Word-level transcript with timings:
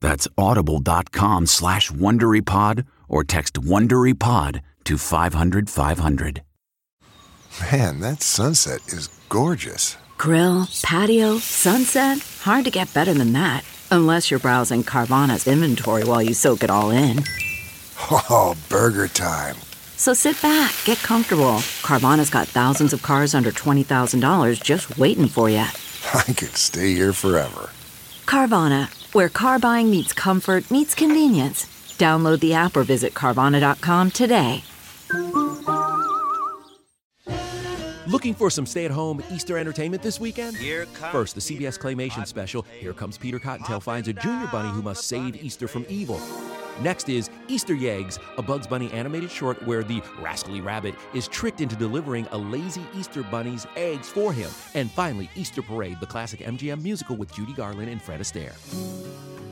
That's 0.00 0.28
audible.com 0.36 1.46
slash 1.46 1.90
WonderyPod 1.90 2.86
or 3.08 3.24
text 3.24 3.54
WonderyPod 3.54 4.60
to 4.84 4.98
500 4.98 5.70
500. 5.70 6.42
Man, 7.72 8.00
that 8.00 8.22
sunset 8.22 8.86
is 8.88 9.08
gorgeous. 9.28 9.96
Grill, 10.18 10.68
patio, 10.82 11.38
sunset. 11.38 12.18
Hard 12.42 12.64
to 12.64 12.70
get 12.70 12.92
better 12.92 13.14
than 13.14 13.32
that. 13.32 13.64
Unless 13.90 14.30
you're 14.30 14.40
browsing 14.40 14.82
Carvana's 14.82 15.46
inventory 15.46 16.04
while 16.04 16.22
you 16.22 16.34
soak 16.34 16.62
it 16.62 16.70
all 16.70 16.90
in. 16.90 17.22
Oh, 18.10 18.54
burger 18.68 19.08
time. 19.08 19.56
So 19.96 20.12
sit 20.12 20.40
back, 20.42 20.74
get 20.84 20.98
comfortable. 20.98 21.60
Carvana's 21.82 22.28
got 22.28 22.46
thousands 22.46 22.92
of 22.92 23.02
cars 23.02 23.34
under 23.34 23.50
$20,000 23.50 24.62
just 24.62 24.98
waiting 24.98 25.28
for 25.28 25.48
you. 25.48 25.58
I 26.14 26.22
could 26.24 26.56
stay 26.56 26.92
here 26.92 27.14
forever. 27.14 27.70
Carvana, 28.26 28.88
where 29.16 29.30
car 29.30 29.58
buying 29.58 29.90
meets 29.90 30.12
comfort, 30.12 30.70
meets 30.70 30.94
convenience. 30.94 31.64
Download 31.96 32.38
the 32.38 32.52
app 32.52 32.76
or 32.76 32.82
visit 32.82 33.14
Carvana.com 33.14 34.10
today. 34.10 34.62
Looking 38.06 38.34
for 38.34 38.50
some 38.50 38.66
stay 38.66 38.84
at 38.84 38.90
home 38.90 39.22
Easter 39.32 39.56
entertainment 39.56 40.02
this 40.02 40.20
weekend? 40.20 40.58
First, 41.10 41.34
the 41.34 41.40
CBS 41.40 41.78
Claymation 41.78 42.26
special, 42.26 42.66
Here 42.78 42.92
Comes 42.92 43.16
Peter 43.16 43.38
Cottontail 43.38 43.80
finds 43.80 44.06
a 44.06 44.12
junior 44.12 44.48
bunny 44.48 44.68
who 44.68 44.82
must 44.82 45.08
save 45.08 45.42
Easter 45.42 45.66
from 45.66 45.86
evil. 45.88 46.20
Next 46.80 47.08
is 47.08 47.30
Easter 47.48 47.74
Yeggs, 47.74 48.18
a 48.36 48.42
Bugs 48.42 48.66
Bunny 48.66 48.90
animated 48.92 49.30
short 49.30 49.62
where 49.66 49.82
the 49.82 50.02
rascally 50.18 50.60
rabbit 50.60 50.94
is 51.14 51.26
tricked 51.26 51.62
into 51.62 51.74
delivering 51.74 52.26
a 52.32 52.38
lazy 52.38 52.84
Easter 52.94 53.22
bunny's 53.22 53.66
eggs 53.76 54.08
for 54.08 54.32
him. 54.32 54.50
And 54.74 54.90
finally, 54.90 55.30
Easter 55.34 55.62
Parade, 55.62 55.98
the 56.00 56.06
classic 56.06 56.40
MGM 56.40 56.82
musical 56.82 57.16
with 57.16 57.32
Judy 57.32 57.54
Garland 57.54 57.88
and 57.88 58.00
Fred 58.02 58.20
Astaire. 58.20 58.54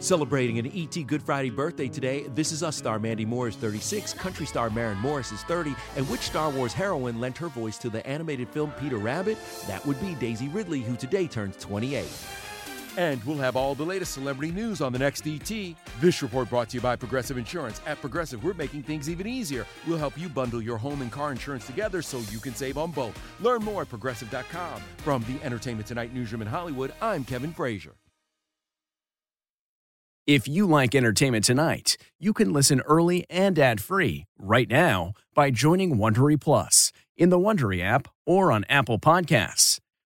Celebrating 0.00 0.58
an 0.58 0.72
ET 0.74 1.06
Good 1.06 1.22
Friday 1.22 1.50
birthday 1.50 1.86
today, 1.86 2.24
This 2.34 2.52
Is 2.52 2.62
Us 2.62 2.74
star 2.74 2.98
Mandy 2.98 3.26
Moore 3.26 3.48
is 3.48 3.56
36, 3.56 4.14
country 4.14 4.46
star 4.46 4.70
Maren 4.70 4.96
Morris 4.96 5.30
is 5.30 5.42
30, 5.42 5.74
and 5.96 6.08
which 6.08 6.20
Star 6.20 6.48
Wars 6.48 6.72
heroine 6.72 7.20
lent 7.20 7.36
her 7.36 7.48
voice 7.48 7.76
to 7.78 7.90
the 7.90 8.06
animated 8.06 8.48
film 8.48 8.72
Peter 8.80 8.96
Rabbit? 8.96 9.36
That 9.66 9.84
would 9.84 10.00
be 10.00 10.14
Daisy 10.14 10.48
Ridley, 10.48 10.80
who 10.80 10.96
today 10.96 11.26
turns 11.26 11.58
28. 11.58 12.06
And 12.96 13.22
we'll 13.24 13.38
have 13.38 13.56
all 13.56 13.74
the 13.74 13.84
latest 13.84 14.12
celebrity 14.12 14.52
news 14.52 14.80
on 14.80 14.92
the 14.92 14.98
next 14.98 15.26
ET. 15.26 15.50
This 16.00 16.22
report 16.22 16.48
brought 16.48 16.68
to 16.70 16.76
you 16.76 16.80
by 16.80 16.96
Progressive 16.96 17.38
Insurance. 17.38 17.80
At 17.86 18.00
Progressive, 18.00 18.42
we're 18.42 18.54
making 18.54 18.82
things 18.82 19.08
even 19.08 19.26
easier. 19.26 19.66
We'll 19.86 19.98
help 19.98 20.18
you 20.18 20.28
bundle 20.28 20.62
your 20.62 20.78
home 20.78 21.02
and 21.02 21.10
car 21.10 21.30
insurance 21.30 21.66
together 21.66 22.02
so 22.02 22.18
you 22.30 22.38
can 22.38 22.54
save 22.54 22.78
on 22.78 22.90
both. 22.90 23.18
Learn 23.40 23.62
more 23.62 23.82
at 23.82 23.88
progressive.com. 23.88 24.82
From 24.98 25.24
the 25.24 25.42
Entertainment 25.44 25.86
Tonight 25.86 26.12
newsroom 26.14 26.42
in 26.42 26.48
Hollywood, 26.48 26.92
I'm 27.00 27.24
Kevin 27.24 27.52
Frazier. 27.52 27.94
If 30.26 30.46
you 30.46 30.66
like 30.66 30.94
Entertainment 30.94 31.44
Tonight, 31.44 31.96
you 32.18 32.32
can 32.32 32.52
listen 32.52 32.80
early 32.82 33.26
and 33.28 33.58
ad-free 33.58 34.26
right 34.38 34.68
now 34.68 35.14
by 35.34 35.50
joining 35.50 35.96
Wondery 35.96 36.40
Plus 36.40 36.92
in 37.16 37.30
the 37.30 37.38
Wondery 37.38 37.82
app 37.82 38.06
or 38.26 38.52
on 38.52 38.64
Apple 38.68 38.98
Podcasts. 38.98 39.80